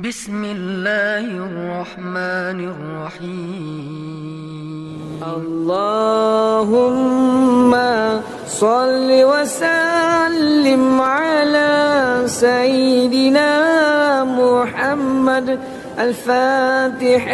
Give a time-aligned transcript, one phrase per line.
[0.00, 4.40] بسم الله الرحمن الرحيم.
[5.36, 6.92] اللهم
[8.48, 11.72] صل وسلم على
[12.26, 13.52] سيدنا
[14.24, 15.58] محمد
[16.00, 17.24] الفاتح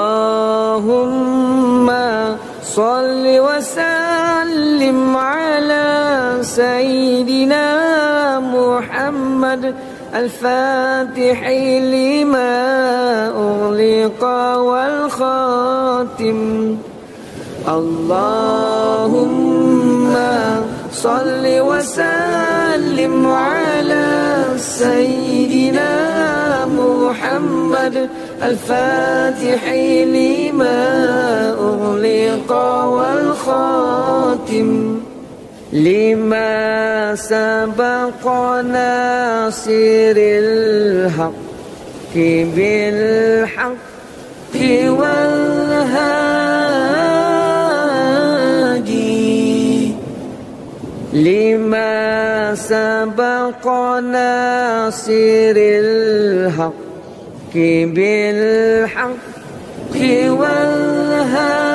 [2.63, 5.89] صل وسلم على
[6.41, 7.67] سيدنا
[8.39, 9.63] محمد.
[10.15, 11.49] الفاتح
[11.93, 12.55] لما
[13.27, 14.23] أغلق
[14.57, 16.37] والخاتم.
[17.67, 18.29] اللهم
[20.91, 25.95] صل وسلم على سيدنا
[26.65, 28.09] محمد.
[28.43, 29.61] الفاتح
[30.05, 30.79] لما
[31.59, 32.51] أغلق
[32.85, 34.69] والخاتم.
[35.73, 38.25] لما سبق
[38.65, 41.33] ناصر الحق
[42.55, 43.77] بالحق
[44.99, 45.59] والهادي.
[51.13, 53.65] لما سبق
[53.99, 56.73] ناصر الحق
[57.93, 59.17] بالحق
[60.29, 61.68] والهادي.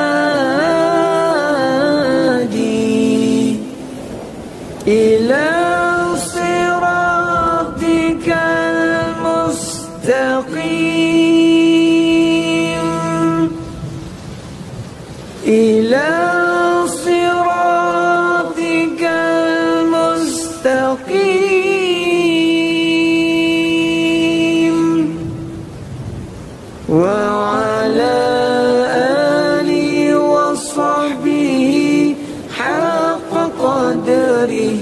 [34.45, 34.77] قدره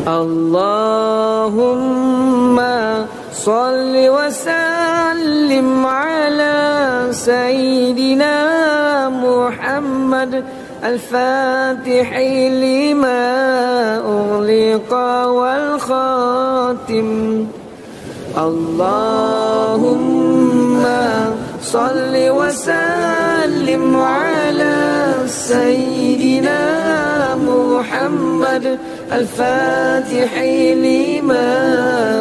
[0.09, 1.83] اللهم
[3.33, 6.59] صل وسلم على
[7.13, 8.37] سيدنا
[9.09, 10.45] محمد
[10.85, 12.19] الفاتح
[12.63, 13.23] لما
[13.99, 14.93] أغلق
[15.27, 17.09] والخاتم.
[18.39, 19.93] اللهم
[21.63, 26.63] صل وسلم على سيدنا
[27.37, 28.79] محمد.
[29.13, 30.43] الفاتح
[30.77, 31.51] لما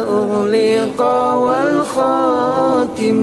[0.08, 1.00] أغلق
[1.34, 3.18] والخاتم.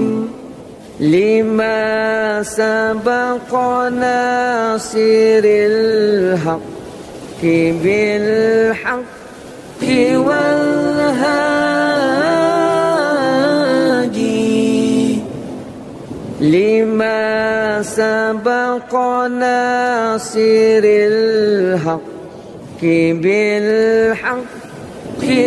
[1.00, 3.54] لما سبق
[3.88, 6.60] ناصر الحق
[7.82, 9.00] بالحق
[10.16, 11.00] والهادي.
[16.40, 18.92] لما سبق
[19.28, 22.00] ناصر الحق
[23.22, 24.44] بالحق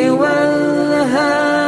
[0.10, 1.63] والهادي.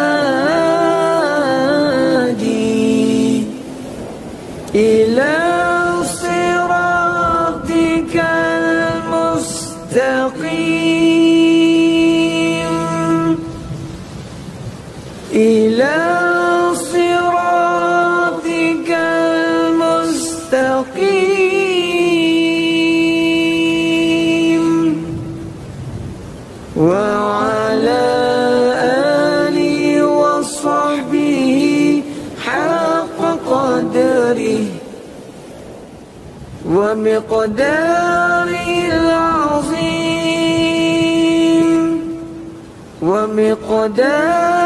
[11.96, 13.40] مستقيم
[15.32, 15.96] إلى
[16.92, 19.86] صراطك المستقيم
[26.78, 28.06] وعلى
[29.48, 32.04] آله وصحبه
[32.46, 33.20] حق
[33.50, 34.66] قدره
[36.66, 39.35] ومقدار العظيم
[43.54, 44.65] ومقداره